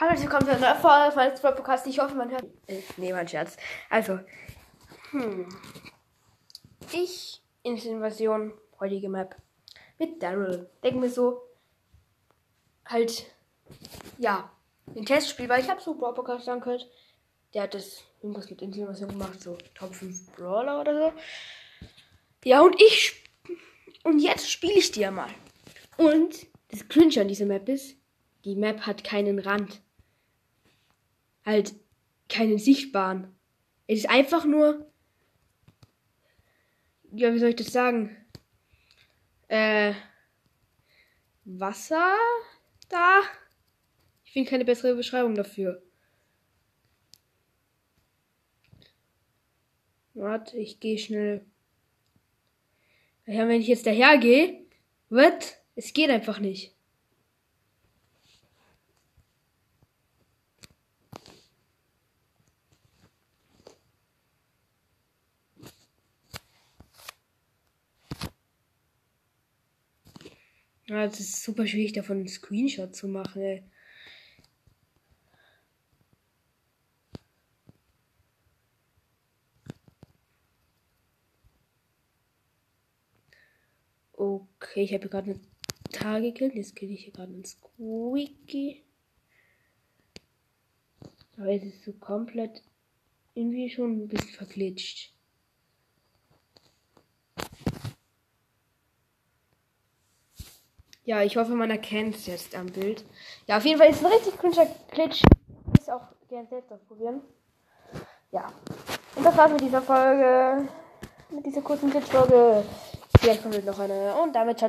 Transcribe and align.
Hallo, 0.00 0.16
willkommen 0.16 0.46
zu 0.46 0.52
einer 0.52 0.76
Folge 0.76 1.10
von 1.10 1.24
Let's 1.24 1.40
Podcast. 1.40 1.84
Ich 1.88 1.98
hoffe, 1.98 2.14
man 2.14 2.30
hört. 2.30 2.44
Äh, 2.68 2.82
nee, 2.98 3.12
mein 3.12 3.26
Scherz. 3.26 3.56
Also, 3.90 4.20
hm. 5.10 5.48
Ich, 6.92 7.42
Invasion, 7.64 8.52
heutige 8.78 9.08
Map. 9.08 9.34
Mit 9.98 10.22
Daryl. 10.22 10.70
Denken 10.84 11.02
wir 11.02 11.10
so, 11.10 11.42
halt, 12.86 13.26
ja, 14.18 14.48
ein 14.94 15.04
Testspiel, 15.04 15.48
weil 15.48 15.62
ich 15.62 15.68
habe 15.68 15.80
so 15.80 15.94
Brawl 15.94 16.14
Podcast 16.14 16.48
angehört. 16.48 16.88
Der 17.52 17.64
hat 17.64 17.74
das 17.74 18.04
irgendwas 18.22 18.48
mit 18.48 18.62
Invasion 18.62 19.08
gemacht, 19.08 19.42
so 19.42 19.58
Top 19.74 19.92
5 19.96 20.30
Brawler 20.36 20.80
oder 20.80 21.10
so. 21.10 21.12
Ja, 22.44 22.60
und 22.60 22.80
ich, 22.80 23.24
und 24.04 24.20
jetzt 24.20 24.48
spiele 24.48 24.74
ich 24.74 24.92
die 24.92 25.00
ja 25.00 25.10
mal. 25.10 25.30
Und 25.96 26.46
das 26.70 26.88
Cringe 26.88 27.20
an 27.20 27.26
dieser 27.26 27.46
Map 27.46 27.68
ist, 27.68 27.96
die 28.44 28.54
Map 28.54 28.82
hat 28.82 29.02
keinen 29.02 29.40
Rand. 29.40 29.82
Halt 31.48 31.74
keinen 32.28 32.58
sichtbaren. 32.58 33.34
Es 33.86 34.00
ist 34.00 34.10
einfach 34.10 34.44
nur. 34.44 34.92
Ja, 37.10 37.32
wie 37.32 37.38
soll 37.38 37.48
ich 37.48 37.56
das 37.56 37.72
sagen? 37.72 38.14
Äh. 39.48 39.94
Wasser 41.46 42.14
da? 42.90 43.22
Ich 44.26 44.32
finde 44.34 44.50
keine 44.50 44.66
bessere 44.66 44.94
Beschreibung 44.94 45.34
dafür. 45.34 45.82
Warte, 50.12 50.58
ich 50.58 50.80
gehe 50.80 50.98
schnell. 50.98 51.46
Ja, 53.24 53.48
wenn 53.48 53.62
ich 53.62 53.68
jetzt 53.68 53.86
daher 53.86 54.18
gehe, 54.18 54.66
wird, 55.08 55.56
es 55.76 55.94
geht 55.94 56.10
einfach 56.10 56.40
nicht. 56.40 56.77
Ja, 70.88 71.04
es 71.04 71.20
ist 71.20 71.42
super 71.44 71.66
schwierig, 71.66 71.92
davon 71.92 72.16
einen 72.18 72.28
Screenshot 72.28 72.96
zu 72.96 73.08
machen, 73.08 73.42
ey. 73.42 73.62
Okay, 84.14 84.82
ich 84.82 84.94
habe 84.94 85.08
gerade 85.08 85.32
eine 85.32 85.40
Tage 85.92 86.32
gekillt. 86.32 86.54
Jetzt 86.54 86.74
kill 86.74 86.90
ich 86.90 87.04
hier 87.04 87.12
gerade 87.12 87.32
einen 87.34 87.44
Squeaky. 87.44 88.82
Aber 91.36 91.52
es 91.52 91.64
ist 91.64 91.84
so 91.84 91.92
komplett 91.92 92.62
irgendwie 93.34 93.68
schon 93.70 94.04
ein 94.04 94.08
bisschen 94.08 94.30
verglitscht. 94.30 95.12
Ja, 101.08 101.22
ich 101.22 101.38
hoffe, 101.38 101.52
man 101.52 101.70
erkennt 101.70 102.16
es 102.16 102.26
jetzt 102.26 102.54
am 102.54 102.66
Bild. 102.66 103.02
Ja, 103.46 103.56
auf 103.56 103.64
jeden 103.64 103.78
Fall 103.78 103.88
ist 103.88 103.96
es 103.96 104.04
ein 104.04 104.12
richtig 104.12 104.38
cringe 104.38 104.68
Glitch. 104.90 105.22
Ich 105.80 105.90
auch 105.90 106.02
gerne 106.28 106.46
selbst 106.48 106.70
ausprobieren. 106.70 107.22
Ja. 108.30 108.52
Und 109.16 109.24
das 109.24 109.34
war's 109.34 109.50
mit 109.50 109.62
dieser 109.62 109.80
Folge. 109.80 110.68
Mit 111.30 111.46
dieser 111.46 111.62
kurzen 111.62 111.88
Glitch-Folge. 111.88 112.62
Vielleicht 113.18 113.42
kommt 113.42 113.64
noch 113.64 113.78
eine. 113.78 114.16
Und 114.22 114.36
damit 114.36 114.58
ciao. 114.58 114.66